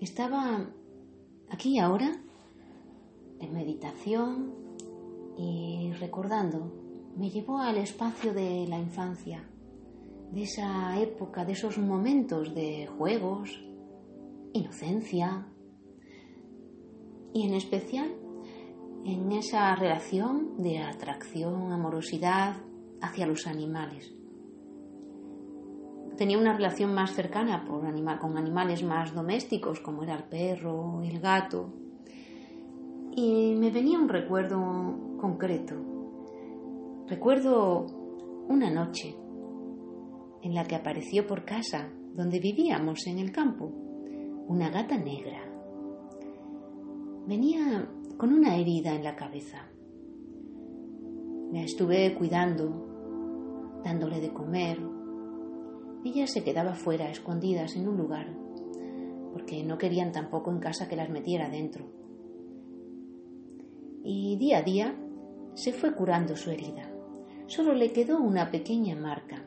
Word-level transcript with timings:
Estaba 0.00 0.64
aquí 1.50 1.78
ahora 1.80 2.20
en 3.40 3.52
meditación 3.52 4.54
y 5.36 5.92
recordando, 5.98 6.72
me 7.16 7.30
llevó 7.30 7.58
al 7.58 7.78
espacio 7.78 8.32
de 8.32 8.66
la 8.68 8.78
infancia, 8.78 9.42
de 10.30 10.42
esa 10.42 11.00
época, 11.00 11.44
de 11.44 11.52
esos 11.52 11.78
momentos 11.78 12.54
de 12.54 12.86
juegos, 12.86 13.60
inocencia 14.52 15.48
y 17.34 17.46
en 17.46 17.54
especial 17.54 18.14
en 19.04 19.32
esa 19.32 19.74
relación 19.74 20.62
de 20.62 20.78
atracción, 20.78 21.72
amorosidad 21.72 22.56
hacia 23.00 23.26
los 23.26 23.46
animales. 23.46 24.14
Tenía 26.18 26.36
una 26.36 26.52
relación 26.52 26.92
más 26.92 27.12
cercana 27.12 27.64
con 27.64 28.36
animales 28.36 28.82
más 28.82 29.14
domésticos, 29.14 29.78
como 29.78 30.02
era 30.02 30.16
el 30.16 30.24
perro, 30.24 31.00
el 31.00 31.20
gato. 31.20 31.72
Y 33.14 33.54
me 33.54 33.70
venía 33.70 34.00
un 34.00 34.08
recuerdo 34.08 34.58
concreto. 35.16 35.76
Recuerdo 37.06 37.86
una 38.48 38.68
noche 38.68 39.14
en 40.42 40.54
la 40.54 40.64
que 40.64 40.74
apareció 40.74 41.24
por 41.24 41.44
casa, 41.44 41.88
donde 42.14 42.40
vivíamos 42.40 43.06
en 43.06 43.20
el 43.20 43.30
campo, 43.30 43.66
una 44.48 44.70
gata 44.70 44.98
negra. 44.98 45.40
Venía 47.28 47.88
con 48.16 48.32
una 48.32 48.56
herida 48.56 48.92
en 48.92 49.04
la 49.04 49.14
cabeza. 49.14 49.68
La 51.52 51.62
estuve 51.62 52.12
cuidando, 52.16 53.80
dándole 53.84 54.20
de 54.20 54.32
comer. 54.32 54.97
Ella 56.04 56.26
se 56.26 56.44
quedaba 56.44 56.74
fuera, 56.74 57.10
escondidas 57.10 57.76
en 57.76 57.88
un 57.88 57.96
lugar, 57.96 58.34
porque 59.32 59.64
no 59.64 59.78
querían 59.78 60.12
tampoco 60.12 60.50
en 60.50 60.60
casa 60.60 60.88
que 60.88 60.96
las 60.96 61.10
metiera 61.10 61.48
dentro. 61.48 61.86
Y 64.04 64.36
día 64.36 64.58
a 64.58 64.62
día 64.62 64.94
se 65.54 65.72
fue 65.72 65.94
curando 65.94 66.36
su 66.36 66.50
herida. 66.50 66.90
Solo 67.46 67.74
le 67.74 67.92
quedó 67.92 68.18
una 68.18 68.50
pequeña 68.50 68.94
marca. 68.94 69.44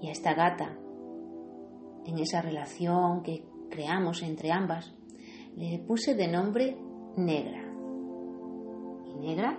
Y 0.00 0.08
a 0.08 0.12
esta 0.12 0.34
gata, 0.34 0.76
en 2.04 2.18
esa 2.18 2.42
relación 2.42 3.22
que 3.22 3.44
creamos 3.70 4.22
entre 4.22 4.50
ambas, 4.50 4.94
le 5.56 5.78
puse 5.78 6.14
de 6.14 6.28
nombre 6.28 6.76
Negra. 7.16 7.62
Y 9.06 9.14
Negra 9.14 9.58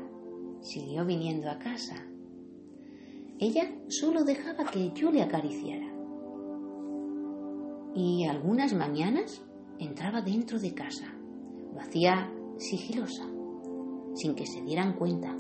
siguió 0.62 1.06
viniendo 1.06 1.50
a 1.50 1.58
casa. 1.58 2.06
Ella 3.40 3.72
solo 3.88 4.24
dejaba 4.24 4.66
que 4.66 4.92
yo 4.94 5.12
le 5.12 5.22
acariciara. 5.22 5.88
Y 7.94 8.26
algunas 8.26 8.74
mañanas 8.74 9.44
entraba 9.80 10.22
dentro 10.22 10.60
de 10.60 10.74
casa. 10.74 11.14
Lo 11.74 11.80
hacía 11.80 12.32
sigilosa, 12.58 13.26
sin 14.16 14.36
que 14.36 14.46
se 14.46 14.62
dieran 14.62 14.94
cuenta, 14.94 15.36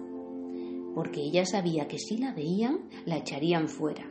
porque 0.93 1.21
ella 1.21 1.45
sabía 1.45 1.87
que 1.87 1.97
si 1.97 2.17
la 2.17 2.33
veían, 2.33 2.89
la 3.05 3.17
echarían 3.17 3.67
fuera. 3.67 4.07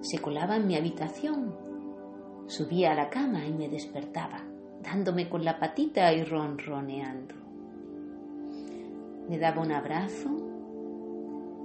Se 0.00 0.18
colaba 0.18 0.56
en 0.56 0.66
mi 0.66 0.76
habitación, 0.76 1.54
subía 2.46 2.92
a 2.92 2.94
la 2.96 3.08
cama 3.08 3.46
y 3.46 3.52
me 3.52 3.68
despertaba 3.68 4.52
dándome 4.82 5.28
con 5.28 5.44
la 5.44 5.58
patita 5.58 6.12
y 6.12 6.24
ronroneando. 6.24 7.34
Le 9.28 9.38
daba 9.38 9.62
un 9.62 9.72
abrazo 9.72 10.41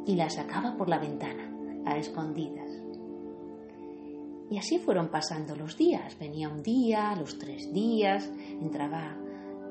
y 0.07 0.15
la 0.15 0.29
sacaba 0.29 0.75
por 0.75 0.89
la 0.89 0.97
ventana, 0.97 1.53
a 1.85 1.97
escondidas. 1.97 2.69
Y 4.49 4.57
así 4.57 4.79
fueron 4.79 5.09
pasando 5.09 5.55
los 5.55 5.77
días. 5.77 6.17
Venía 6.17 6.49
un 6.49 6.63
día, 6.63 7.13
los 7.15 7.37
tres 7.37 7.71
días, 7.73 8.31
entraba 8.61 9.17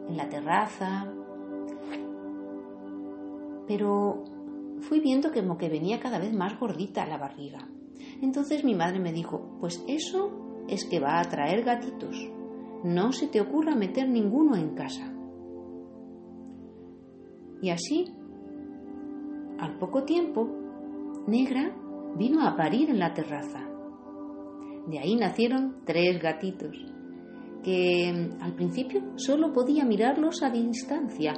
en 0.08 0.16
la 0.16 0.28
terraza. 0.28 1.10
Pero 3.66 4.22
fui 4.80 5.00
viendo 5.00 5.32
que 5.32 5.40
como 5.40 5.56
que 5.56 5.70
venía 5.70 5.98
cada 5.98 6.18
vez 6.18 6.32
más 6.32 6.60
gordita 6.60 7.06
la 7.06 7.16
barriga. 7.16 7.66
Entonces 8.20 8.62
mi 8.64 8.74
madre 8.74 9.00
me 9.00 9.12
dijo, 9.12 9.56
pues 9.60 9.82
eso 9.88 10.64
es 10.68 10.84
que 10.84 11.00
va 11.00 11.18
a 11.18 11.24
traer 11.24 11.64
gatitos 11.64 12.30
no 12.86 13.12
se 13.12 13.26
te 13.26 13.40
ocurra 13.40 13.74
meter 13.74 14.08
ninguno 14.08 14.56
en 14.56 14.74
casa. 14.74 15.12
Y 17.60 17.70
así, 17.70 18.14
al 19.58 19.78
poco 19.78 20.04
tiempo, 20.04 20.48
Negra 21.26 21.74
vino 22.16 22.46
a 22.46 22.56
parir 22.56 22.90
en 22.90 22.98
la 22.98 23.14
terraza. 23.14 23.66
De 24.86 24.98
ahí 24.98 25.16
nacieron 25.16 25.82
tres 25.84 26.20
gatitos, 26.22 26.76
que 27.62 28.30
al 28.40 28.54
principio 28.54 29.02
solo 29.16 29.52
podía 29.52 29.84
mirarlos 29.84 30.42
a 30.42 30.50
distancia, 30.50 31.34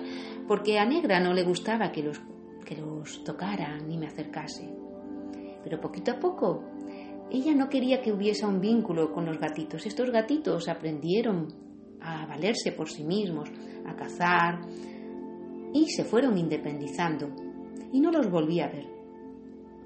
porque 0.46 0.78
a 0.78 0.84
Negra 0.84 1.20
no 1.20 1.32
le 1.32 1.44
gustaba 1.44 1.90
que 1.90 2.02
los, 2.02 2.20
que 2.64 2.76
los 2.76 3.24
tocaran 3.24 3.88
ni 3.88 3.96
me 3.96 4.06
acercase. 4.06 4.68
Pero 5.64 5.80
poquito 5.80 6.12
a 6.12 6.18
poco 6.18 6.64
ella 7.30 7.54
no 7.54 7.68
quería 7.68 8.00
que 8.00 8.12
hubiese 8.12 8.46
un 8.46 8.60
vínculo 8.60 9.12
con 9.12 9.26
los 9.26 9.38
gatitos. 9.38 9.84
Estos 9.86 10.10
gatitos 10.10 10.68
aprendieron 10.68 11.48
a 12.00 12.26
valerse 12.26 12.72
por 12.72 12.88
sí 12.88 13.04
mismos, 13.04 13.50
a 13.86 13.94
cazar 13.94 14.60
y 15.72 15.86
se 15.90 16.04
fueron 16.04 16.38
independizando 16.38 17.47
y 17.92 18.00
no 18.00 18.10
los 18.10 18.30
volví 18.30 18.60
a 18.60 18.68
ver. 18.68 18.86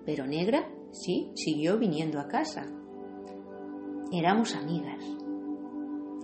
Pero 0.04 0.26
Negra 0.26 0.68
sí 0.92 1.30
siguió 1.34 1.78
viniendo 1.78 2.20
a 2.20 2.28
casa. 2.28 2.66
Éramos 4.12 4.54
amigas. 4.54 5.04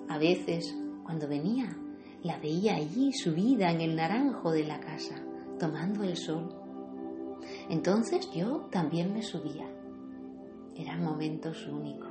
A 0.08 0.18
veces, 0.18 0.76
cuando 1.04 1.28
venía, 1.28 1.76
la 2.22 2.38
veía 2.38 2.74
allí 2.76 3.12
subida 3.12 3.70
en 3.70 3.80
el 3.80 3.96
naranjo 3.96 4.50
de 4.50 4.64
la 4.64 4.80
casa, 4.80 5.16
tomando 5.58 6.02
el 6.04 6.16
sol. 6.16 6.54
Entonces 7.68 8.28
yo 8.32 8.68
también 8.70 9.12
me 9.14 9.22
subía 9.22 9.68
eran 10.78 11.02
momentos 11.02 11.66
únicos. 11.66 12.08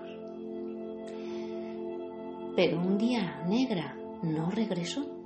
Pero 2.56 2.80
un 2.82 2.98
día 2.98 3.44
negra 3.48 3.96
no 4.22 4.52
regresó. 4.52 5.17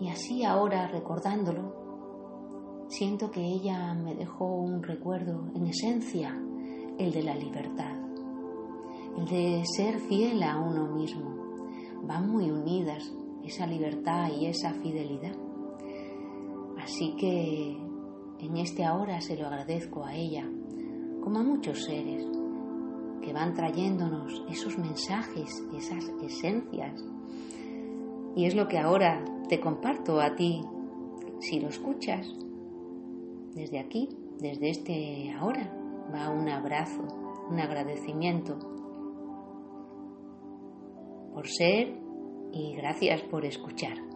Y 0.00 0.08
así 0.08 0.44
ahora 0.44 0.88
recordándolo, 0.88 2.86
siento 2.88 3.30
que 3.30 3.44
ella 3.44 3.94
me 3.94 4.14
dejó 4.14 4.46
un 4.46 4.82
recuerdo 4.82 5.50
en 5.54 5.66
esencia, 5.66 6.38
el 6.98 7.12
de 7.12 7.22
la 7.22 7.34
libertad, 7.34 7.96
el 9.16 9.24
de 9.26 9.62
ser 9.64 9.98
fiel 10.00 10.42
a 10.42 10.58
uno 10.58 10.86
mismo. 10.94 11.34
Van 12.02 12.30
muy 12.30 12.50
unidas 12.50 13.12
esa 13.44 13.66
libertad 13.66 14.28
y 14.38 14.46
esa 14.46 14.72
fidelidad. 14.74 15.34
Así 16.78 17.14
que 17.16 17.76
en 18.38 18.56
este 18.56 18.84
ahora 18.84 19.20
se 19.20 19.36
lo 19.36 19.46
agradezco 19.46 20.04
a 20.04 20.14
ella, 20.14 20.48
como 21.22 21.38
a 21.38 21.42
muchos 21.42 21.84
seres 21.84 22.26
que 23.22 23.32
van 23.32 23.54
trayéndonos 23.54 24.44
esos 24.48 24.78
mensajes, 24.78 25.50
esas 25.76 26.04
esencias. 26.22 27.02
Y 28.36 28.44
es 28.44 28.54
lo 28.54 28.68
que 28.68 28.78
ahora 28.78 29.24
te 29.48 29.60
comparto 29.60 30.20
a 30.20 30.34
ti, 30.34 30.62
si 31.40 31.60
lo 31.60 31.68
escuchas. 31.68 32.26
Desde 33.54 33.78
aquí, 33.78 34.08
desde 34.38 34.70
este 34.70 35.32
ahora, 35.32 35.72
va 36.12 36.30
un 36.30 36.48
abrazo, 36.48 37.02
un 37.48 37.58
agradecimiento 37.60 38.58
por 41.32 41.48
ser 41.48 41.98
y 42.52 42.74
gracias 42.76 43.22
por 43.22 43.44
escuchar. 43.44 44.15